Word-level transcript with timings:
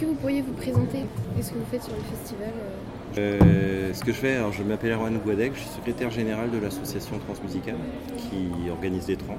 que 0.00 0.06
vous 0.06 0.14
pourriez 0.14 0.40
vous 0.40 0.52
présenter 0.52 1.04
Qu'est-ce 1.36 1.50
que 1.50 1.58
vous 1.58 1.70
faites 1.70 1.82
sur 1.82 1.94
le 1.94 2.16
festival 2.16 2.52
euh, 3.18 3.92
ce 3.92 4.04
que 4.04 4.12
je 4.12 4.16
fais, 4.16 4.36
alors 4.36 4.52
je 4.52 4.62
m'appelle 4.62 4.92
Erwan 4.92 5.18
Gouadec, 5.18 5.50
je 5.56 5.58
suis 5.62 5.68
secrétaire 5.70 6.12
général 6.12 6.52
de 6.52 6.58
l'association 6.58 7.18
Transmusicale 7.18 7.74
qui 8.16 8.70
organise 8.70 9.08
les 9.08 9.16
trans. 9.16 9.38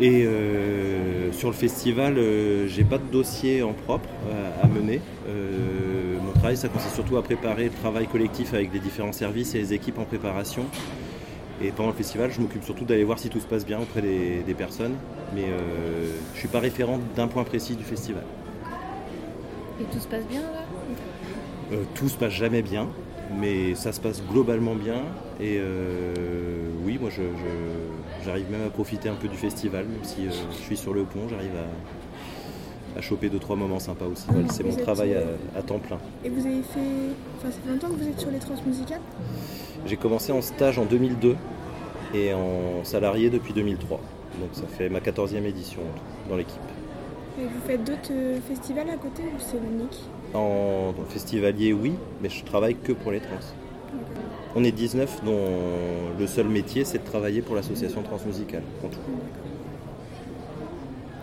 Et 0.00 0.24
euh, 0.24 1.32
sur 1.32 1.48
le 1.48 1.54
festival, 1.54 2.16
euh, 2.16 2.68
j'ai 2.68 2.84
pas 2.84 2.98
de 2.98 3.10
dossier 3.10 3.64
en 3.64 3.72
propre 3.72 4.08
à, 4.62 4.68
mener. 4.68 5.00
mon 5.26 6.30
travail, 6.30 6.56
ça 6.56 6.68
consiste 6.68 6.94
surtout 6.94 7.16
à 7.16 7.24
préparer 7.24 7.64
le 7.64 7.70
travail 7.70 8.06
collectif 8.06 8.54
avec 8.54 8.72
les 8.72 8.78
différents 8.78 9.12
services 9.12 9.56
et 9.56 9.58
les 9.58 9.72
équipes 9.72 9.98
en 9.98 10.04
préparation. 10.04 10.64
Et 11.60 11.72
pendant 11.72 11.90
le 11.90 11.96
festival, 11.96 12.30
je 12.30 12.40
m'occupe 12.40 12.62
surtout 12.62 12.84
d'aller 12.84 13.04
voir 13.04 13.18
si 13.18 13.30
tout 13.30 13.40
se 13.40 13.46
passe 13.46 13.66
bien 13.66 13.80
auprès 13.80 14.00
des, 14.00 14.54
personnes. 14.56 14.94
Mais 15.34 15.46
je 16.34 16.38
suis 16.38 16.48
pas 16.48 16.60
référent 16.60 17.00
d'un 17.16 17.26
point 17.26 17.42
précis 17.42 17.74
du 17.74 17.82
festival. 17.82 18.22
Et 19.80 19.84
tout 19.84 19.98
se 19.98 20.06
passe 20.08 20.26
bien 20.26 20.40
là 20.40 20.64
euh, 21.72 21.84
tout 21.94 22.08
se 22.08 22.16
passe 22.16 22.32
jamais 22.32 22.62
bien, 22.62 22.88
mais 23.38 23.74
ça 23.74 23.92
se 23.92 24.00
passe 24.00 24.22
globalement 24.22 24.74
bien. 24.74 25.02
Et 25.40 25.58
euh, 25.58 26.14
oui, 26.84 26.98
moi 27.00 27.10
j'arrive 28.24 28.50
même 28.50 28.66
à 28.66 28.70
profiter 28.70 29.08
un 29.08 29.14
peu 29.14 29.28
du 29.28 29.36
festival, 29.36 29.86
même 29.86 30.04
si 30.04 30.26
euh, 30.26 30.30
je 30.50 30.56
suis 30.56 30.76
sur 30.76 30.92
le 30.92 31.04
pont, 31.04 31.28
j'arrive 31.28 31.52
à, 32.96 33.00
choper 33.00 33.28
deux 33.28 33.40
trois 33.40 33.56
moments 33.56 33.80
sympas 33.80 34.04
aussi. 34.04 34.26
c'est 34.50 34.62
mon 34.62 34.76
travail 34.76 35.16
à, 35.56 35.62
temps 35.62 35.80
plein. 35.80 35.98
Et 36.24 36.28
vous 36.28 36.46
avez 36.46 36.62
fait. 36.62 36.80
Enfin, 37.38 37.50
ça 37.50 37.58
fait 37.64 37.70
longtemps 37.70 37.88
que 37.88 38.00
vous 38.00 38.08
êtes 38.08 38.20
sur 38.20 38.30
les 38.30 38.38
transmusicales 38.38 39.00
J'ai 39.86 39.96
commencé 39.96 40.30
en 40.30 40.42
stage 40.42 40.78
en 40.78 40.84
2002 40.84 41.34
et 42.14 42.32
en 42.34 42.84
salarié 42.84 43.30
depuis 43.30 43.52
2003. 43.52 44.00
Donc 44.40 44.50
ça 44.52 44.66
fait 44.68 44.88
ma 44.88 45.00
14e 45.00 45.44
édition 45.44 45.80
dans 46.28 46.36
l'équipe. 46.36 46.60
Et 47.36 47.46
vous 47.46 47.60
faites 47.66 47.84
d'autres 47.84 48.40
festivals 48.46 48.90
à 48.90 48.96
côté 48.96 49.22
ou 49.22 49.38
c'est 49.38 49.56
unique 49.56 50.04
en 50.34 50.92
festivalier, 51.08 51.72
oui, 51.72 51.94
mais 52.20 52.28
je 52.28 52.44
travaille 52.44 52.74
que 52.74 52.92
pour 52.92 53.12
les 53.12 53.20
trans. 53.20 53.36
On 54.56 54.64
est 54.64 54.72
19 54.72 55.24
dont 55.24 55.38
le 56.18 56.26
seul 56.26 56.48
métier 56.48 56.84
c'est 56.84 56.98
de 56.98 57.04
travailler 57.04 57.40
pour 57.40 57.54
l'association 57.54 58.02
transmusicale. 58.02 58.62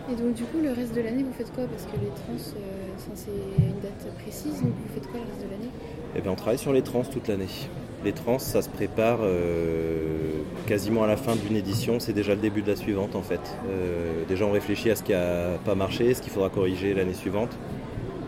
Et 0.10 0.16
donc 0.16 0.34
du 0.34 0.44
coup 0.44 0.58
le 0.62 0.72
reste 0.72 0.96
de 0.96 1.02
l'année 1.02 1.24
vous 1.24 1.34
faites 1.34 1.54
quoi? 1.54 1.66
Parce 1.66 1.84
que 1.84 1.94
les 1.94 2.08
trans 2.08 2.56
euh, 2.58 3.12
c'est 3.16 3.32
une 3.60 3.80
date 3.82 4.14
précise, 4.22 4.62
donc 4.62 4.72
vous 4.72 4.94
faites 4.94 5.08
quoi 5.08 5.20
le 5.20 5.26
reste 5.26 5.46
de 5.46 5.52
l'année? 5.52 5.72
Eh 6.16 6.22
bien 6.22 6.32
on 6.32 6.36
travaille 6.36 6.58
sur 6.58 6.74
les 6.74 6.82
trans 6.82 7.04
toute 7.04 7.28
l'année. 7.28 7.48
Les 8.04 8.14
trans 8.14 8.40
ça 8.40 8.64
se 8.64 8.70
prépare 8.70 9.20
euh, 9.22 10.42
quasiment 10.66 11.04
à 11.04 11.08
la 11.08 11.18
fin 11.18 11.36
d'une 11.36 11.56
édition, 11.56 12.00
c'est 12.00 12.14
déjà 12.14 12.34
le 12.34 12.42
début 12.42 12.64
de 12.64 12.70
la 12.70 12.76
suivante 12.76 13.16
en 13.16 13.22
fait. 13.22 13.42
Euh, 13.70 14.24
déjà 14.28 14.46
on 14.46 14.52
réfléchit 14.52 14.90
à 14.90 14.96
ce 14.96 15.04
qui 15.04 15.12
n'a 15.12 15.60
pas 15.64 15.76
marché, 15.76 16.14
ce 16.16 16.22
qu'il 16.22 16.32
faudra 16.32 16.50
corriger 16.50 16.96
l'année 16.96 17.14
suivante. 17.14 17.52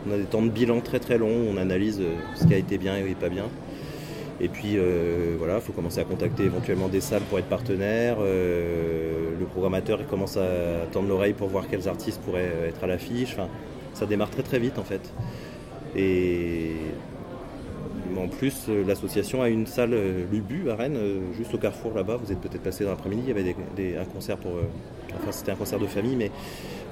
On 0.08 0.14
a 0.14 0.18
des 0.18 0.26
temps 0.26 0.44
de 0.44 0.50
bilan 0.50 0.82
très 0.82 1.00
très 1.00 1.18
longs, 1.18 1.48
on 1.52 1.58
analyse 1.58 2.00
euh, 2.02 2.14
ce 2.36 2.46
qui 2.46 2.54
a 2.54 2.58
été 2.58 2.78
bien 2.78 2.98
et 2.98 3.16
pas 3.16 3.30
bien. 3.30 3.46
Et 4.42 4.50
puis 4.50 4.78
voilà, 5.38 5.56
il 5.56 5.62
faut 5.62 5.72
commencer 5.72 6.00
à 6.00 6.04
contacter 6.04 6.44
éventuellement 6.44 6.90
des 6.90 7.00
salles 7.00 7.22
pour 7.30 7.40
être 7.40 7.48
partenaire. 7.48 8.18
Le 8.20 9.46
programmateur 9.46 10.06
commence 10.08 10.36
à 10.36 10.86
tendre 10.92 11.08
l'oreille 11.08 11.34
pour 11.34 11.48
voir 11.48 11.66
quels 11.70 11.88
artistes 11.88 12.20
pourraient 12.22 12.52
être 12.68 12.84
à 12.84 12.88
l'affiche. 12.88 13.34
Enfin, 13.34 13.48
ça 13.94 14.06
démarre 14.06 14.32
très 14.32 14.42
très 14.42 14.60
vite 14.60 14.80
en 14.80 14.84
fait. 14.84 15.14
Et 15.96 16.72
plus, 18.34 18.67
l'association 18.88 19.42
a 19.42 19.50
une 19.50 19.66
salle 19.66 19.95
Lubu 20.31 20.70
à 20.70 20.76
Rennes, 20.76 20.98
juste 21.38 21.53
au 21.53 21.58
carrefour 21.58 21.94
là-bas. 21.95 22.17
Vous 22.23 22.31
êtes 22.31 22.39
peut-être 22.39 22.64
passé 22.64 22.84
dans 22.84 22.92
l'après-midi. 22.92 23.23
Il 23.26 23.30
y 23.30 23.31
avait 23.31 23.98
un 23.98 24.06
concert 24.06 24.38
pour. 24.38 24.52
enfin, 25.16 25.31
c'était 25.31 25.52
un 25.52 25.56
concert 25.56 25.80
de 25.80 25.88
famille, 25.88 26.16
mais 26.16 26.31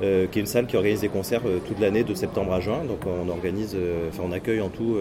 euh, 0.01 0.25
qui 0.25 0.39
est 0.39 0.41
une 0.41 0.47
salle 0.47 0.65
qui 0.65 0.75
organise 0.77 1.01
des 1.01 1.09
concerts 1.09 1.41
euh, 1.45 1.59
toute 1.59 1.79
l'année 1.79 2.03
de 2.03 2.15
septembre 2.15 2.53
à 2.53 2.59
juin. 2.59 2.83
Donc 2.87 3.01
on 3.05 3.29
organise, 3.29 3.75
euh, 3.75 4.09
enfin 4.09 4.23
on 4.25 4.31
accueille 4.31 4.61
en 4.61 4.69
tout 4.69 4.97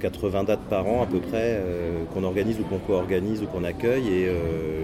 80 0.00 0.44
dates 0.44 0.60
par 0.70 0.86
an 0.86 1.02
à 1.02 1.06
peu 1.06 1.18
près 1.18 1.60
qu'on 2.12 2.22
organise 2.22 2.60
ou 2.60 2.64
qu'on 2.64 2.78
co-organise 2.78 3.42
ou 3.42 3.46
qu'on 3.46 3.64
accueille 3.64 4.08
et 4.08 4.30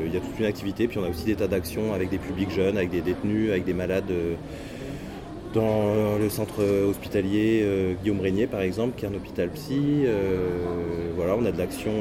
il 0.06 0.12
y 0.12 0.16
a 0.16 0.21
toute 0.21 0.39
une 0.39 0.47
activité. 0.47 0.89
Puis 0.89 0.99
on 0.99 1.04
a 1.04 1.10
aussi 1.10 1.25
des 1.25 1.34
tas 1.34 1.47
d'actions 1.47 1.93
avec 1.93 2.09
des 2.09 2.19
publics 2.19 2.50
jeunes, 2.50 2.77
avec 2.77 2.91
des 2.91 3.03
détenus, 3.03 3.50
avec 3.50 3.65
des 3.65 3.75
malades 3.75 4.10
dans 5.53 6.19
le 6.19 6.29
centre 6.29 6.63
hospitalier 6.89 7.67
Guillaume 8.03 8.21
Régnier 8.21 8.47
par 8.47 8.61
exemple, 8.61 8.95
qui 8.97 9.05
est 9.05 9.09
un 9.09 9.15
hôpital 9.15 9.51
psy. 9.51 10.05
voilà, 11.17 11.37
on 11.37 11.45
a 11.45 11.53
de 11.53 11.59
l'action 11.59 11.93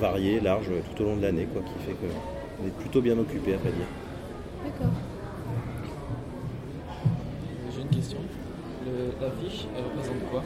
variée, 0.00 0.40
large 0.40 0.70
tout 0.94 1.02
au 1.02 1.06
long 1.06 1.16
de 1.16 1.22
l'année, 1.22 1.46
quoi, 1.52 1.62
qui 1.62 1.86
fait 1.86 1.92
qu'on 1.92 2.66
est 2.66 2.76
plutôt 2.78 3.00
bien 3.00 3.18
occupé 3.18 3.54
à 3.54 3.56
vrai 3.56 3.70
dire. 3.70 3.86
D'accord. 4.64 4.92
J'ai 7.74 7.82
une 7.82 7.88
question. 7.88 8.18
L'affiche, 9.20 9.66
elle 9.76 9.84
représente 9.84 10.30
quoi? 10.30 10.42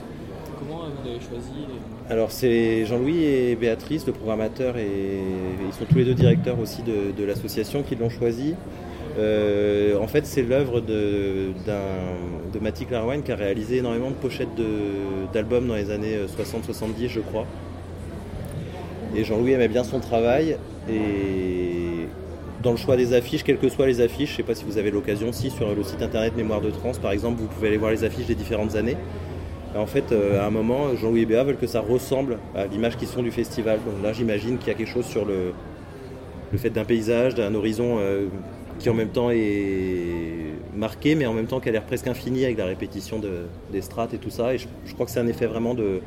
Comment 0.58 0.84
vous 0.86 1.06
l'avez 1.06 1.20
choisie 1.20 1.66
Alors 2.10 2.32
c'est 2.32 2.84
Jean-Louis 2.86 3.24
et 3.24 3.56
Béatrice, 3.56 4.06
le 4.06 4.12
programmateur, 4.12 4.76
et 4.76 5.20
ils 5.66 5.72
sont 5.72 5.84
tous 5.84 5.98
les 5.98 6.04
deux 6.04 6.14
directeurs 6.14 6.58
aussi 6.58 6.82
de, 6.82 7.24
l'association 7.24 7.82
qui 7.82 7.96
l'ont 7.96 8.10
choisi. 8.10 8.54
Euh, 9.18 9.98
en 9.98 10.06
fait, 10.06 10.26
c'est 10.26 10.42
l'œuvre 10.42 10.80
de, 10.80 11.52
de 11.66 12.90
Larwine 12.90 13.22
qui 13.22 13.32
a 13.32 13.36
réalisé 13.36 13.78
énormément 13.78 14.10
de 14.10 14.14
pochettes 14.14 14.48
d'albums 15.32 15.66
dans 15.66 15.74
les 15.74 15.90
années 15.90 16.18
60-70, 16.26 17.08
je 17.08 17.20
crois. 17.20 17.46
Et 19.16 19.24
Jean-Louis 19.24 19.52
aimait 19.52 19.68
bien 19.68 19.84
son 19.84 20.00
travail. 20.00 20.56
Et 20.90 22.06
dans 22.62 22.70
le 22.70 22.76
choix 22.76 22.96
des 22.96 23.14
affiches, 23.14 23.42
quelles 23.42 23.58
que 23.58 23.68
soient 23.68 23.86
les 23.86 24.00
affiches, 24.00 24.30
je 24.30 24.34
ne 24.34 24.36
sais 24.38 24.42
pas 24.42 24.54
si 24.54 24.64
vous 24.64 24.78
avez 24.78 24.90
l'occasion, 24.90 25.32
si 25.32 25.50
sur 25.50 25.74
le 25.74 25.82
site 25.82 26.02
internet 26.02 26.36
Mémoire 26.36 26.60
de 26.60 26.70
Trans, 26.70 26.92
par 27.00 27.12
exemple, 27.12 27.40
vous 27.40 27.46
pouvez 27.46 27.68
aller 27.68 27.76
voir 27.76 27.90
les 27.90 28.04
affiches 28.04 28.26
des 28.26 28.34
différentes 28.34 28.76
années. 28.76 28.96
en 29.76 29.86
fait, 29.86 30.12
euh, 30.12 30.40
à 30.40 30.46
un 30.46 30.50
moment, 30.50 30.94
Jean-Louis 30.96 31.22
et 31.22 31.26
Béa 31.26 31.44
veulent 31.44 31.56
que 31.56 31.66
ça 31.66 31.80
ressemble 31.80 32.38
à 32.56 32.66
l'image 32.66 32.96
qui 32.96 33.06
sont 33.06 33.22
du 33.22 33.30
festival. 33.30 33.78
Donc 33.84 34.02
là, 34.02 34.12
j'imagine 34.12 34.58
qu'il 34.58 34.68
y 34.68 34.70
a 34.70 34.74
quelque 34.74 34.90
chose 34.90 35.06
sur 35.06 35.24
le, 35.24 35.52
le 36.52 36.58
fait 36.58 36.70
d'un 36.70 36.84
paysage, 36.84 37.34
d'un 37.34 37.54
horizon 37.54 37.98
euh, 38.00 38.26
qui 38.78 38.88
en 38.88 38.94
même 38.94 39.08
temps 39.08 39.30
est 39.30 40.54
marqué, 40.74 41.14
mais 41.14 41.26
en 41.26 41.34
même 41.34 41.46
temps 41.46 41.60
qui 41.60 41.68
a 41.68 41.72
l'air 41.72 41.84
presque 41.84 42.06
infini 42.06 42.44
avec 42.44 42.58
la 42.58 42.66
répétition 42.66 43.20
des 43.70 43.82
strates 43.82 44.14
et 44.14 44.18
tout 44.18 44.30
ça. 44.30 44.54
Et 44.54 44.58
je, 44.58 44.66
crois 44.94 45.06
que 45.06 45.12
c'est 45.12 45.20
un 45.20 45.26
effet 45.26 45.46
vraiment 45.46 45.74
de, 45.74 46.00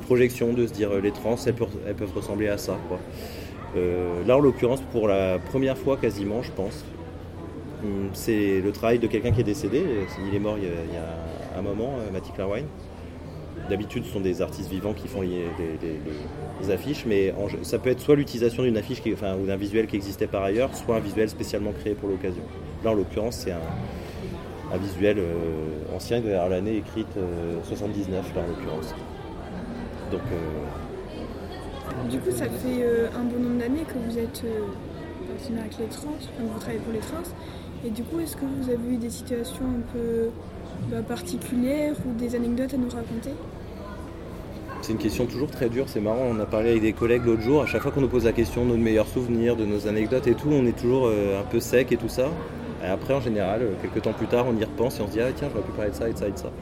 projection, 0.00 0.52
de 0.52 0.66
se 0.66 0.72
dire 0.72 0.90
euh, 0.92 1.00
les 1.00 1.10
trans, 1.10 1.36
elles 1.46 1.54
peuvent, 1.54 2.14
ressembler 2.14 2.48
à 2.48 2.58
ça. 2.58 2.76
Euh, 3.76 4.24
là, 4.26 4.36
en 4.36 4.40
l'occurrence, 4.40 4.80
pour 4.92 5.08
la 5.08 5.38
première 5.38 5.78
fois 5.78 5.96
quasiment, 5.96 6.42
je 6.42 6.52
pense, 6.52 6.84
hum, 7.82 8.10
c'est 8.12 8.60
le 8.60 8.72
travail 8.72 8.98
de 8.98 9.06
quelqu'un 9.06 9.32
qui 9.32 9.40
est 9.40 9.44
décédé. 9.44 9.82
Il 10.28 10.34
est 10.34 10.38
mort 10.38 10.58
il 10.58 10.64
y 10.64 10.96
a, 10.96 11.58
un 11.58 11.62
moment, 11.62 11.94
euh, 11.98 12.12
Matty 12.12 12.30
Clarwine. 12.32 12.66
D'habitude, 13.70 14.04
ce 14.04 14.12
sont 14.12 14.20
des 14.20 14.42
artistes 14.42 14.70
vivants 14.70 14.92
qui 14.92 15.08
font 15.08 15.22
affiches, 16.70 17.04
mais 17.06 17.34
ça 17.62 17.78
peut 17.78 17.90
être 17.90 18.00
soit 18.00 18.16
l'utilisation 18.16 18.62
d'une 18.62 18.76
affiche 18.76 19.00
ou 19.04 19.46
d'un 19.46 19.56
visuel 19.56 19.86
qui 19.86 19.96
existait 19.96 20.26
par 20.26 20.42
ailleurs, 20.42 20.74
soit 20.74 20.96
un 20.96 21.00
visuel 21.00 21.28
spécialement 21.28 21.72
créé 21.72 21.94
pour 21.94 22.08
l'occasion. 22.08 22.42
Là, 22.84 22.90
en 22.90 22.94
l'occurrence, 22.94 23.36
c'est 23.36 23.52
un, 23.52 24.76
visuel 24.78 25.18
euh, 25.18 25.94
ancien 25.94 26.20
derrière 26.20 26.48
l'année 26.48 26.76
écrite 26.76 27.06
79, 27.64 28.34
là, 28.34 28.42
en 28.42 28.46
l'occurrence. 28.48 28.94
Donc, 30.10 30.22
du 32.10 32.18
coup, 32.20 32.30
ça 32.30 32.44
fait 32.44 32.82
euh, 32.82 33.08
un 33.18 33.24
bon 33.24 33.38
nombre 33.42 33.58
d'années 33.58 33.82
que 33.82 33.98
vous 33.98 34.18
êtes 34.18 34.42
euh, 34.44 35.58
avec 35.58 35.78
les 35.78 35.86
trans, 35.86 36.12
que 36.12 36.42
vous 36.42 36.58
travaillez 36.58 36.78
pour 36.80 36.92
les 36.92 37.00
trans. 37.00 37.22
Et 37.84 37.90
du 37.90 38.02
coup, 38.04 38.20
est-ce 38.20 38.36
que 38.36 38.44
vous 38.44 38.70
avez 38.70 38.94
eu 38.94 38.96
des 38.96 39.10
situations 39.10 39.64
un 39.64 39.92
peu 39.92 40.30
bah, 40.90 41.02
particulières 41.02 41.96
ou 42.06 42.16
des 42.18 42.34
anecdotes 42.34 42.74
à 42.74 42.76
nous 42.76 42.88
raconter? 42.88 43.32
C'est 44.86 44.92
une 44.92 44.98
question 44.98 45.26
toujours 45.26 45.50
très 45.50 45.68
dure, 45.68 45.88
c'est 45.88 46.00
marrant, 46.00 46.28
on 46.30 46.38
a 46.38 46.46
parlé 46.46 46.70
avec 46.70 46.82
des 46.82 46.92
collègues 46.92 47.22
l'autre 47.26 47.42
jour, 47.42 47.60
à 47.60 47.66
chaque 47.66 47.82
fois 47.82 47.90
qu'on 47.90 48.02
nous 48.02 48.08
pose 48.08 48.24
la 48.24 48.30
question 48.30 48.64
de 48.64 48.70
nos 48.70 48.76
meilleurs 48.76 49.08
souvenirs, 49.08 49.56
de 49.56 49.64
nos 49.64 49.88
anecdotes 49.88 50.28
et 50.28 50.34
tout, 50.34 50.48
on 50.52 50.64
est 50.64 50.78
toujours 50.78 51.08
euh, 51.08 51.40
un 51.40 51.42
peu 51.42 51.58
sec 51.58 51.90
et 51.90 51.96
tout 51.96 52.08
ça. 52.08 52.28
Et 52.84 52.86
après 52.86 53.12
en 53.12 53.20
général, 53.20 53.62
quelques 53.82 54.02
temps 54.02 54.12
plus 54.12 54.28
tard, 54.28 54.46
on 54.48 54.56
y 54.56 54.62
repense 54.62 55.00
et 55.00 55.02
on 55.02 55.08
se 55.08 55.12
dit 55.12 55.20
ah 55.20 55.32
tiens 55.34 55.48
j'aurais 55.52 55.64
pu 55.64 55.72
parler 55.72 55.90
de 55.90 55.96
ça 55.96 56.08
et 56.08 56.12
de 56.12 56.18
ça 56.18 56.28
et 56.28 56.30
de 56.30 56.38
ça. 56.38 56.52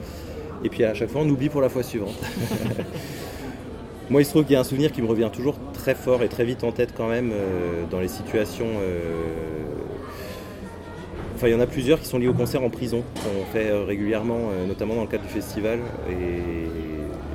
Et 0.64 0.70
puis 0.70 0.84
à 0.84 0.94
chaque 0.94 1.10
fois 1.10 1.20
on 1.20 1.28
oublie 1.28 1.50
pour 1.50 1.60
la 1.60 1.68
fois 1.68 1.82
suivante. 1.82 2.14
Moi, 4.10 4.22
il 4.22 4.24
se 4.24 4.30
trouve 4.30 4.44
qu'il 4.44 4.52
y 4.52 4.56
a 4.56 4.60
un 4.60 4.64
souvenir 4.64 4.90
qui 4.90 5.02
me 5.02 5.06
revient 5.06 5.30
toujours 5.30 5.56
très 5.74 5.94
fort 5.94 6.22
et 6.22 6.28
très 6.28 6.44
vite 6.44 6.64
en 6.64 6.72
tête 6.72 6.94
quand 6.96 7.08
même 7.08 7.30
euh, 7.32 7.84
dans 7.90 8.00
les 8.00 8.08
situations. 8.08 8.68
Euh, 8.82 9.00
enfin, 11.34 11.48
il 11.48 11.52
y 11.52 11.54
en 11.54 11.60
a 11.60 11.66
plusieurs 11.66 12.00
qui 12.00 12.06
sont 12.06 12.18
liés 12.18 12.28
au 12.28 12.34
concert 12.34 12.62
en 12.62 12.70
prison 12.70 13.02
qu'on 13.16 13.44
fait 13.52 13.70
euh, 13.70 13.84
régulièrement, 13.84 14.50
notamment 14.66 14.94
dans 14.94 15.02
le 15.02 15.08
cadre 15.08 15.24
du 15.24 15.30
festival. 15.30 15.78
Et 16.10 16.83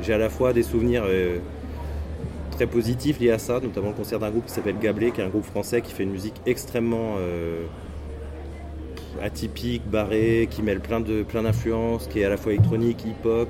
j'ai 0.02 0.14
à 0.14 0.18
la 0.18 0.30
fois 0.30 0.54
des 0.54 0.64
souvenirs 0.64 1.04
très 2.52 2.68
positifs 2.68 3.20
liés 3.20 3.32
à 3.32 3.40
ça, 3.40 3.60
notamment 3.60 3.90
le 3.90 3.94
concert 3.94 4.20
d'un 4.20 4.30
groupe 4.30 4.46
qui 4.46 4.54
s'appelle 4.54 4.78
Gablé, 4.80 5.12
qui 5.12 5.22
est 5.22 5.24
un 5.24 5.30
groupe 5.30 5.46
français 5.46 5.82
qui 5.82 5.94
fait 5.94 6.04
une 6.04 6.12
musique 6.12 6.36
extrêmement 6.46 7.16
atypique, 9.22 9.82
barré, 9.90 10.48
qui 10.50 10.62
mêle 10.62 10.80
plein 10.80 11.00
de 11.00 11.24
plein 11.24 11.44
d'influences, 11.44 12.08
qui 12.08 12.22
est 12.22 12.26
à 12.26 12.30
la 12.30 12.38
fois 12.38 12.54
électronique, 12.54 13.06
hip-hop, 13.06 13.50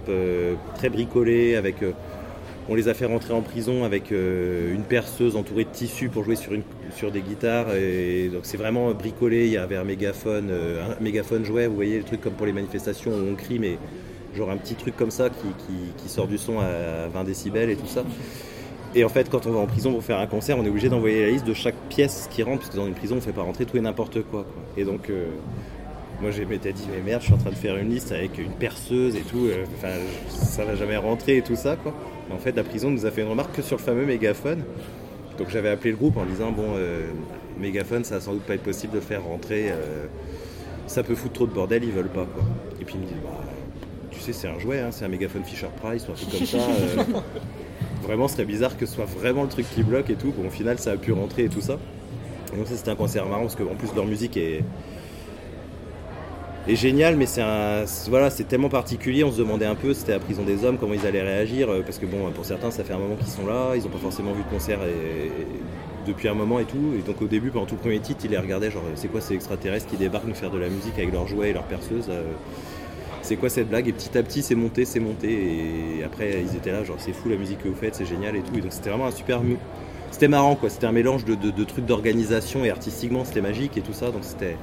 très 0.75 0.89
bricolé, 0.89 1.55
avec 1.55 1.83
On 2.71 2.75
les 2.75 2.87
a 2.87 2.93
fait 2.93 3.05
rentrer 3.05 3.33
en 3.33 3.41
prison 3.41 3.83
avec 3.83 4.11
euh, 4.11 4.75
une 4.75 4.83
perceuse 4.83 5.35
entourée 5.35 5.63
de 5.63 5.69
tissus 5.69 6.07
pour 6.07 6.23
jouer 6.23 6.35
sur, 6.35 6.53
une, 6.53 6.61
sur 6.95 7.09
des 7.11 7.21
guitares. 7.21 7.65
Donc 8.31 8.41
c'est 8.43 8.57
vraiment 8.57 8.91
bricolé. 8.93 9.47
Il 9.47 9.51
y 9.51 9.57
avait 9.57 9.75
un 9.75 9.83
mégaphone, 9.83 10.49
euh, 10.51 10.83
un 10.91 11.03
mégaphone 11.03 11.43
jouet. 11.43 11.65
Vous 11.65 11.73
voyez 11.73 11.97
le 11.97 12.03
truc 12.03 12.21
comme 12.21 12.33
pour 12.33 12.45
les 12.45 12.53
manifestations 12.53 13.09
où 13.09 13.31
on 13.31 13.33
crie, 13.33 13.57
mais 13.57 13.79
genre 14.35 14.49
un 14.51 14.57
petit 14.57 14.75
truc 14.75 14.95
comme 14.97 15.11
ça 15.11 15.29
qui, 15.29 15.47
qui- 16.03 16.09
sort 16.09 16.27
du 16.27 16.37
son 16.37 16.59
à 16.59 17.07
20 17.13 17.23
décibels 17.23 17.69
et 17.69 17.75
tout 17.75 17.87
ça. 17.87 18.03
Et 18.95 19.03
en 19.03 19.09
fait, 19.09 19.29
quand 19.29 19.45
on 19.45 19.51
va 19.51 19.59
en 19.59 19.67
prison 19.67 19.91
pour 19.93 20.03
faire 20.03 20.17
un 20.17 20.25
concert, 20.27 20.57
on 20.57 20.65
est 20.65 20.69
obligé 20.69 20.89
d'envoyer 20.89 21.21
la 21.25 21.31
liste 21.31 21.45
de 21.45 21.53
chaque 21.53 21.75
pièce 21.89 22.27
qui 22.31 22.41
rentre, 22.41 22.59
parce 22.61 22.71
que 22.71 22.77
dans 22.77 22.87
une 22.87 22.95
prison, 22.95 23.15
on 23.17 23.21
fait 23.21 23.31
pas 23.31 23.43
rentrer 23.43 23.65
tout 23.65 23.77
et 23.77 23.81
n'importe 23.81 24.23
quoi, 24.23 24.43
quoi. 24.43 24.63
Et 24.77 24.83
donc, 24.83 25.09
euh, 25.11 25.27
moi, 26.21 26.31
je 26.31 26.41
m'étais 26.43 26.73
dit, 26.73 26.85
mais 26.91 27.01
merde, 27.03 27.21
je 27.21 27.25
suis 27.27 27.33
en 27.35 27.37
train 27.37 27.51
de 27.51 27.55
faire 27.55 27.77
une 27.77 27.89
liste 27.91 28.11
avec 28.11 28.37
une 28.39 28.51
perceuse 28.51 29.15
et 29.15 29.21
tout. 29.21 29.45
euh, 29.45 29.65
Enfin, 29.77 29.89
je- 30.29 30.33
ça 30.35 30.65
va 30.65 30.75
jamais 30.75 30.97
rentrer 30.97 31.37
et 31.37 31.41
tout 31.43 31.55
ça, 31.55 31.75
quoi. 31.75 31.93
En 32.33 32.39
fait, 32.39 32.55
la 32.55 32.63
prison 32.63 32.89
nous 32.89 33.05
a 33.05 33.11
fait 33.11 33.21
une 33.21 33.29
remarque 33.29 33.55
que 33.55 33.61
sur 33.61 33.77
le 33.77 33.83
fameux 33.83 34.05
mégaphone. 34.05 34.63
Donc, 35.37 35.49
j'avais 35.49 35.69
appelé 35.69 35.91
le 35.91 35.97
groupe 35.97 36.17
en 36.17 36.25
disant, 36.25 36.51
bon, 36.51 36.73
euh, 36.75 37.07
mégaphone, 37.59 38.03
ça 38.03 38.15
va 38.15 38.21
sans 38.21 38.33
doute 38.33 38.41
pas 38.43 38.55
être 38.55 38.63
possible 38.63 38.93
de 38.95 38.99
faire 39.01 39.23
rentrer. 39.23 39.69
euh, 39.69 40.05
ça 40.87 41.03
peut 41.03 41.13
foutre 41.13 41.33
trop 41.33 41.45
de 41.45 41.53
bordel, 41.53 41.83
ils 41.83 41.91
veulent 41.91 42.07
pas, 42.09 42.25
quoi. 42.25 42.43
Et 42.81 42.85
puis, 42.85 42.95
il 42.95 43.01
me 43.01 43.05
dit, 43.05 43.13
bah, 43.23 43.29
tu 44.19 44.25
sais, 44.25 44.33
c'est 44.33 44.47
un 44.47 44.59
jouet, 44.59 44.79
hein, 44.79 44.89
c'est 44.91 45.05
un 45.05 45.09
mégaphone 45.09 45.43
Fisher 45.43 45.67
Price 45.81 46.07
ou 46.07 46.11
un 46.11 46.15
truc 46.15 46.29
comme 46.31 46.45
ça. 46.45 46.57
euh, 46.57 47.03
vraiment, 48.03 48.27
ce 48.27 48.33
serait 48.35 48.45
bizarre 48.45 48.77
que 48.77 48.85
ce 48.85 48.93
soit 48.95 49.05
vraiment 49.05 49.43
le 49.43 49.49
truc 49.49 49.65
qui 49.73 49.81
bloque 49.83 50.09
et 50.09 50.15
tout. 50.15 50.31
Bon, 50.37 50.47
au 50.47 50.51
final, 50.51 50.77
ça 50.79 50.91
a 50.91 50.97
pu 50.97 51.11
rentrer 51.11 51.45
et 51.45 51.49
tout 51.49 51.61
ça. 51.61 51.77
Et 52.53 52.57
donc, 52.57 52.67
ça, 52.67 52.75
c'était 52.75 52.91
un 52.91 52.95
concert 52.95 53.25
marrant 53.25 53.41
parce 53.43 53.55
qu'en 53.55 53.75
plus, 53.75 53.89
leur 53.95 54.05
musique 54.05 54.35
est, 54.37 54.63
est 56.67 56.75
géniale, 56.75 57.15
mais 57.15 57.25
c'est 57.25 57.41
un, 57.41 57.85
voilà, 58.09 58.29
c'est 58.29 58.43
tellement 58.43 58.69
particulier. 58.69 59.23
On 59.23 59.31
se 59.31 59.37
demandait 59.37 59.65
un 59.65 59.75
peu, 59.75 59.93
c'était 59.93 60.11
la 60.13 60.19
prison 60.19 60.43
des 60.43 60.63
hommes, 60.65 60.77
comment 60.77 60.93
ils 60.93 61.05
allaient 61.05 61.21
réagir. 61.23 61.69
euh, 61.69 61.81
Parce 61.81 61.97
que, 61.97 62.05
bon, 62.05 62.29
pour 62.31 62.45
certains, 62.45 62.71
ça 62.71 62.83
fait 62.83 62.93
un 62.93 62.97
moment 62.99 63.15
qu'ils 63.15 63.27
sont 63.27 63.45
là, 63.47 63.75
ils 63.75 63.81
n'ont 63.83 63.89
pas 63.89 63.97
forcément 63.99 64.33
vu 64.33 64.43
de 64.43 64.49
concert 64.49 64.79
et- 64.83 65.31
depuis 66.07 66.27
un 66.27 66.33
moment 66.33 66.59
et 66.59 66.65
tout. 66.65 66.93
Et 66.97 67.01
donc, 67.01 67.21
au 67.21 67.27
début, 67.27 67.51
pendant 67.51 67.65
tout 67.67 67.75
le 67.75 67.81
premier 67.81 67.99
titre, 67.99 68.21
ils 68.23 68.31
les 68.31 68.37
regardaient, 68.37 68.71
genre, 68.71 68.81
c'est 68.95 69.09
quoi 69.09 69.21
ces 69.21 69.35
extraterrestres 69.35 69.85
qui 69.87 69.97
débarquent 69.97 70.25
nous 70.27 70.33
faire 70.33 70.49
de 70.49 70.57
la 70.57 70.67
musique 70.69 70.93
avec 70.97 71.11
leurs 71.11 71.27
jouets 71.27 71.49
et 71.51 71.53
leurs 71.53 71.63
perceuses 71.65 72.07
euh, 72.09 72.23
c'est 73.21 73.35
quoi 73.35 73.49
cette 73.49 73.69
blague 73.69 73.87
Et 73.87 73.93
petit 73.93 74.17
à 74.17 74.23
petit, 74.23 74.41
c'est 74.41 74.55
monté, 74.55 74.85
c'est 74.85 74.99
monté. 74.99 75.99
Et 75.99 76.03
après, 76.03 76.41
ils 76.41 76.55
étaient 76.55 76.71
là, 76.71 76.83
genre, 76.83 76.97
c'est 76.99 77.13
fou 77.13 77.29
la 77.29 77.35
musique 77.35 77.59
que 77.63 77.67
vous 77.67 77.75
faites, 77.75 77.95
c'est 77.95 78.05
génial 78.05 78.35
et 78.35 78.41
tout. 78.41 78.55
Et 78.57 78.61
donc, 78.61 78.73
c'était 78.73 78.89
vraiment 78.89 79.07
un 79.07 79.11
super. 79.11 79.41
C'était 80.11 80.27
marrant, 80.27 80.55
quoi. 80.55 80.69
C'était 80.69 80.87
un 80.87 80.91
mélange 80.91 81.25
de, 81.25 81.63
trucs 81.63 81.85
d'organisation 81.85 82.65
et 82.65 82.69
artistiquement, 82.69 83.25
c'était 83.25 83.41
magique 83.41 83.77
et 83.77 83.81
tout 83.81 83.93
ça. 83.93 84.11
Donc, 84.11 84.23
c'était. 84.23 84.55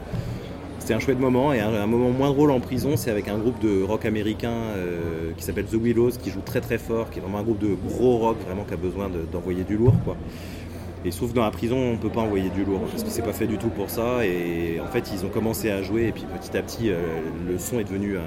C'était 0.78 0.94
un 0.94 1.00
chouette 1.00 1.18
moment 1.18 1.52
et 1.52 1.58
un, 1.58 1.86
moment 1.88 2.10
moins 2.10 2.30
drôle 2.30 2.52
en 2.52 2.60
prison, 2.60 2.96
c'est 2.96 3.10
avec 3.10 3.26
un 3.26 3.38
groupe 3.38 3.58
de 3.58 3.82
rock 3.82 4.04
américain 4.04 4.52
euh, 4.52 5.32
qui 5.36 5.42
s'appelle 5.42 5.64
The 5.64 5.74
Willows, 5.74 6.12
qui 6.22 6.30
joue 6.30 6.42
très 6.42 6.60
très 6.60 6.78
fort, 6.78 7.10
qui 7.10 7.18
est 7.18 7.22
vraiment 7.22 7.38
un 7.38 7.42
groupe 7.42 7.58
de 7.58 7.74
gros 7.88 8.18
rock, 8.18 8.36
vraiment 8.46 8.62
qui 8.62 8.74
a 8.74 8.76
besoin 8.76 9.08
de- 9.08 9.24
d'envoyer 9.32 9.64
du 9.64 9.76
lourd, 9.76 9.94
quoi. 10.04 10.16
Et 11.06 11.12
sauf 11.12 11.32
dans 11.32 11.44
la 11.44 11.52
prison, 11.52 11.76
on 11.78 11.96
peut 11.96 12.08
pas 12.08 12.22
envoyer 12.22 12.50
du 12.50 12.64
lourd 12.64 12.80
parce 12.90 13.04
que 13.04 13.10
c'est 13.10 13.22
pas 13.22 13.32
fait 13.32 13.46
du 13.46 13.58
tout 13.58 13.68
pour 13.68 13.90
ça. 13.90 14.26
Et 14.26 14.80
en 14.80 14.90
fait, 14.90 15.12
ils 15.14 15.24
ont 15.24 15.28
commencé 15.28 15.70
à 15.70 15.80
jouer 15.80 16.08
et 16.08 16.12
puis 16.12 16.24
petit 16.24 16.56
à 16.56 16.62
petit, 16.62 16.90
euh, 16.90 16.98
le 17.48 17.58
son 17.60 17.78
est 17.78 17.84
devenu 17.84 18.16
euh, 18.16 18.22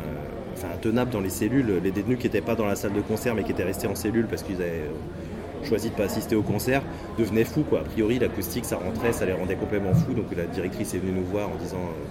intenable 0.74 1.12
dans 1.12 1.20
les 1.20 1.30
cellules. 1.30 1.82
Les 1.84 1.92
détenus 1.92 2.18
qui 2.18 2.28
n'étaient 2.28 2.40
pas 2.40 2.56
dans 2.56 2.66
la 2.66 2.76
salle 2.76 2.94
de 2.94 3.02
concert 3.02 3.36
mais 3.36 3.44
qui 3.44 3.52
étaient 3.52 3.66
restés 3.66 3.88
en 3.88 3.96
cellule 3.96 4.28
parce 4.28 4.44
qu'ils 4.44 4.56
avaient 4.56 4.88
euh, 4.88 5.66
choisi 5.68 5.90
de 5.90 5.96
pas 5.96 6.04
assister 6.04 6.38
au 6.38 6.42
concert 6.42 6.82
devenaient 7.18 7.44
fous. 7.44 7.66
Quoi. 7.68 7.82
A 7.82 7.84
priori, 7.84 8.18
l'acoustique, 8.18 8.64
ça 8.64 8.78
rentrait, 8.78 9.12
ça 9.12 9.26
les 9.26 9.34
rendait 9.34 9.56
complètement 9.58 9.94
fous. 9.94 10.14
Donc 10.14 10.28
la 10.38 10.46
directrice 10.46 10.94
est 10.94 11.00
venue 11.00 11.12
nous 11.12 11.26
voir 11.26 11.50
en 11.50 11.56
disant. 11.62 11.78
euh, 11.78 12.06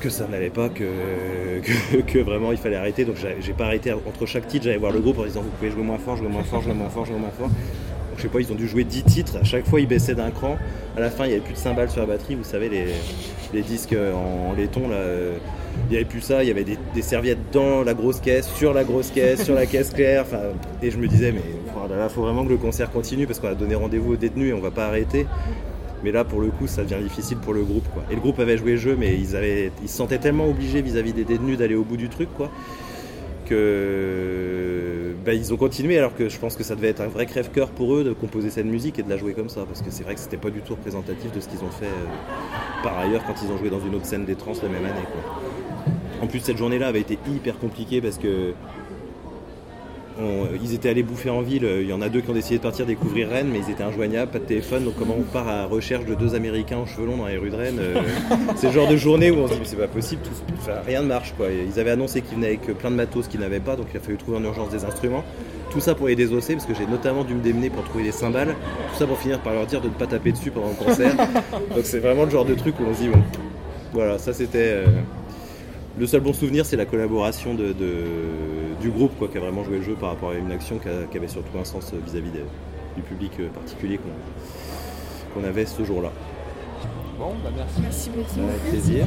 que 0.00 0.10
ça 0.10 0.26
n'allait 0.28 0.50
pas, 0.50 0.68
que, 0.68 0.84
vraiment 2.22 2.52
il 2.52 2.58
fallait 2.58 2.76
arrêter. 2.76 3.04
Donc 3.04 3.16
j'ai 3.16 3.52
pas 3.52 3.66
arrêté 3.66 3.92
entre 3.92 4.26
chaque 4.26 4.46
titre, 4.46 4.64
j'allais 4.64 4.76
voir 4.76 4.92
le 4.92 5.00
groupe 5.00 5.18
en 5.18 5.24
disant 5.24 5.42
vous 5.42 5.50
pouvez 5.50 5.70
jouer 5.70 5.82
moins 5.82 5.98
fort, 5.98 6.16
jouer 6.16 6.28
moins 6.28 6.42
fort, 6.42 6.62
jouer 6.62 6.74
moins 6.74 6.90
fort, 6.90 7.06
jouer 7.06 7.16
moins 7.18 7.30
fort. 7.30 7.48
Donc, 7.48 7.54
je 8.16 8.22
sais 8.22 8.28
pas, 8.28 8.40
ils 8.40 8.50
ont 8.52 8.56
dû 8.56 8.66
jouer 8.68 8.84
10 8.84 9.02
titres, 9.04 9.36
à 9.40 9.44
chaque 9.44 9.66
fois 9.66 9.80
ils 9.80 9.86
baissaient 9.88 10.14
d'un 10.14 10.30
cran. 10.30 10.56
À 10.96 11.00
la 11.00 11.10
fin 11.10 11.24
il 11.24 11.28
n'y 11.28 11.34
avait 11.34 11.42
plus 11.44 11.54
de 11.54 11.58
cymbales 11.58 11.90
sur 11.90 12.00
la 12.00 12.06
batterie, 12.06 12.34
vous 12.34 12.44
savez 12.44 12.68
les, 12.68 12.86
les 13.52 13.62
disques 13.62 13.94
en 13.94 14.54
laiton 14.54 14.88
là. 14.88 14.96
euh, 14.96 15.36
Il 15.88 15.90
n'y 15.90 15.96
avait 15.96 16.04
plus 16.06 16.20
ça, 16.22 16.42
il 16.42 16.48
y 16.48 16.50
avait 16.50 16.64
des, 16.64 16.78
des 16.94 17.02
serviettes 17.02 17.38
dans 17.52 17.82
la 17.84 17.92
grosse 17.94 18.20
caisse, 18.20 18.48
sur 18.54 18.72
la 18.72 18.84
grosse 18.84 19.10
caisse, 19.10 19.44
sur 19.44 19.54
la 19.54 19.66
caisse 19.72 19.90
claire. 19.90 20.24
Et 20.82 20.90
je 20.90 20.96
me 20.98 21.06
disais, 21.06 21.32
mais 21.32 21.42
oh 21.76 21.86
là 21.88 21.96
là, 21.96 22.08
faut 22.08 22.22
vraiment 22.22 22.44
que 22.44 22.50
le 22.50 22.56
concert 22.56 22.90
continue 22.90 23.26
parce 23.26 23.40
qu'on 23.40 23.48
a 23.48 23.54
donné 23.54 23.74
rendez-vous 23.74 24.14
aux 24.14 24.16
détenus 24.16 24.50
et 24.50 24.52
on 24.54 24.60
va 24.60 24.70
pas 24.70 24.86
arrêter. 24.86 25.26
Mais 26.04 26.12
là, 26.12 26.24
pour 26.24 26.40
le 26.40 26.48
coup, 26.48 26.66
ça 26.66 26.82
devient 26.82 27.02
difficile 27.02 27.38
pour 27.38 27.52
le 27.54 27.62
groupe. 27.62 27.86
Quoi. 27.92 28.02
Et 28.10 28.14
le 28.14 28.20
groupe 28.20 28.38
avait 28.38 28.56
joué 28.58 28.72
le 28.72 28.76
jeu, 28.78 28.96
mais 28.98 29.14
ils, 29.18 29.34
avaient, 29.34 29.72
ils 29.82 29.88
se 29.88 29.96
sentaient 29.96 30.18
tellement 30.18 30.48
obligés 30.48 30.80
vis-à-vis 30.82 31.12
des 31.12 31.24
détenus 31.24 31.58
d'aller 31.58 31.74
au 31.74 31.84
bout 31.84 31.96
du 31.96 32.08
truc, 32.08 32.28
quoi, 32.36 32.50
que 33.48 35.14
bah, 35.24 35.34
ils 35.34 35.52
ont 35.52 35.56
continué. 35.56 35.98
Alors 35.98 36.14
que 36.14 36.28
je 36.28 36.38
pense 36.38 36.56
que 36.56 36.64
ça 36.64 36.76
devait 36.76 36.88
être 36.88 37.00
un 37.00 37.08
vrai 37.08 37.26
crève-cœur 37.26 37.70
pour 37.70 37.94
eux 37.94 38.04
de 38.04 38.12
composer 38.12 38.50
cette 38.50 38.66
musique 38.66 38.98
et 38.98 39.02
de 39.02 39.08
la 39.10 39.16
jouer 39.16 39.32
comme 39.32 39.48
ça, 39.48 39.64
parce 39.66 39.82
que 39.82 39.90
c'est 39.90 40.04
vrai 40.04 40.14
que 40.14 40.20
c'était 40.20 40.36
pas 40.36 40.50
du 40.50 40.60
tout 40.60 40.74
représentatif 40.74 41.32
de 41.32 41.40
ce 41.40 41.48
qu'ils 41.48 41.64
ont 41.64 41.70
fait 41.70 41.86
euh, 41.86 42.82
par 42.82 42.98
ailleurs 42.98 43.24
quand 43.24 43.34
ils 43.42 43.50
ont 43.50 43.58
joué 43.58 43.70
dans 43.70 43.80
une 43.80 43.94
autre 43.94 44.06
scène 44.06 44.24
des 44.24 44.36
trans 44.36 44.52
la 44.62 44.68
même 44.68 44.84
année. 44.84 45.06
En 46.22 46.26
plus, 46.26 46.40
cette 46.40 46.56
journée-là 46.56 46.88
avait 46.88 47.00
été 47.00 47.18
hyper 47.28 47.58
compliquée 47.58 48.00
parce 48.00 48.18
que 48.18 48.54
on- 50.20 50.46
ils 50.62 50.74
étaient 50.74 50.88
allés 50.88 51.02
bouffer 51.02 51.30
en 51.30 51.42
ville. 51.42 51.68
Il 51.80 51.86
y 51.88 51.92
en 51.92 52.00
a 52.02 52.08
deux 52.08 52.20
qui 52.20 52.30
ont 52.30 52.34
décidé 52.34 52.58
de 52.58 52.62
partir 52.62 52.86
découvrir 52.86 53.28
Rennes, 53.28 53.48
mais 53.52 53.60
ils 53.66 53.70
étaient 53.70 53.82
injoignables, 53.82 54.30
pas 54.30 54.38
de 54.38 54.44
téléphone. 54.44 54.84
Donc, 54.84 54.94
comment 54.98 55.16
on 55.18 55.22
part 55.22 55.48
à 55.48 55.56
la 55.56 55.66
recherche 55.66 56.04
de 56.06 56.14
deux 56.14 56.34
Américains 56.34 56.78
aux 56.78 56.86
cheveux 56.86 57.06
longs 57.06 57.16
dans 57.18 57.26
les 57.26 57.36
rues 57.36 57.50
de 57.50 57.56
Rennes 57.56 57.78
euh, 57.80 58.00
C'est 58.56 58.68
le 58.68 58.72
genre 58.72 58.88
de 58.88 58.96
journée 58.96 59.30
où 59.30 59.38
on 59.38 59.46
se 59.48 59.52
dit, 59.52 59.58
mais 59.60 59.66
c'est 59.66 59.76
pas 59.76 59.88
possible, 59.88 60.22
tout- 60.22 60.52
enfin, 60.58 60.80
rien 60.86 61.02
ne 61.02 61.06
marche. 61.06 61.34
Quoi. 61.36 61.46
Ils 61.50 61.78
avaient 61.80 61.90
annoncé 61.90 62.22
qu'ils 62.22 62.36
venaient 62.36 62.46
avec 62.48 62.62
plein 62.78 62.90
de 62.90 62.96
matos 62.96 63.28
qu'ils 63.28 63.40
n'avaient 63.40 63.60
pas, 63.60 63.76
donc 63.76 63.86
il 63.92 63.96
a 63.96 64.00
fallu 64.00 64.16
trouver 64.16 64.38
en 64.38 64.44
urgence 64.44 64.70
des 64.70 64.84
instruments. 64.84 65.24
Tout 65.70 65.80
ça 65.80 65.94
pour 65.94 66.06
les 66.08 66.16
désosser, 66.16 66.54
parce 66.54 66.64
que 66.66 66.74
j'ai 66.74 66.86
notamment 66.86 67.24
dû 67.24 67.34
me 67.34 67.42
démener 67.42 67.68
pour 67.70 67.84
trouver 67.84 68.04
des 68.04 68.12
cymbales. 68.12 68.48
Tout 68.92 68.98
ça 68.98 69.06
pour 69.06 69.18
finir 69.18 69.40
par 69.40 69.52
leur 69.52 69.66
dire 69.66 69.80
de 69.80 69.88
ne 69.88 69.92
pas 69.92 70.06
taper 70.06 70.32
dessus 70.32 70.50
pendant 70.50 70.68
le 70.68 70.84
concert. 70.84 71.14
donc, 71.74 71.80
c'est 71.84 71.98
vraiment 71.98 72.24
le 72.24 72.30
genre 72.30 72.44
de 72.44 72.54
truc 72.54 72.76
où 72.80 72.84
on 72.90 72.94
se 72.94 73.00
dit, 73.02 73.08
bon, 73.08 73.18
voilà, 73.92 74.18
ça 74.18 74.32
c'était. 74.32 74.58
euh, 74.58 74.84
le 75.98 76.06
seul 76.06 76.20
bon 76.20 76.32
souvenir, 76.32 76.66
c'est 76.66 76.76
la 76.76 76.84
collaboration 76.86 77.54
de, 77.54 77.72
de- 77.72 78.76
du 78.80 78.90
groupe 78.90 79.16
quoi, 79.18 79.28
qui 79.28 79.38
a 79.38 79.40
vraiment 79.40 79.64
joué 79.64 79.78
le 79.78 79.82
jeu 79.82 79.94
par 79.94 80.10
rapport 80.10 80.30
à 80.30 80.34
une 80.34 80.52
action 80.52 80.78
qui, 80.78 80.88
a- 80.88 81.04
qui 81.10 81.16
avait 81.16 81.28
surtout 81.28 81.56
un 81.58 81.64
sens 81.64 81.92
euh, 81.94 81.98
vis-à-vis 82.06 82.30
du 82.96 83.02
public 83.02 83.32
euh, 83.40 83.48
particulier 83.48 83.98
qu'on 83.98 84.10
qu'on 85.40 85.46
avait 85.46 85.66
ce 85.66 85.84
jour-là. 85.84 86.10
Bon, 87.18 87.32
bah 87.44 87.50
merci. 87.54 87.80
Merci 87.82 88.10
beaucoup. 88.10 88.48
Avec 88.48 88.62
plaisir. 88.70 89.04